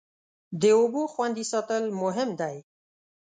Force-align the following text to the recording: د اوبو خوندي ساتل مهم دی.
د 0.61 0.63
اوبو 0.79 1.01
خوندي 1.13 1.45
ساتل 1.51 1.83
مهم 2.01 2.29
دی. 2.39 2.57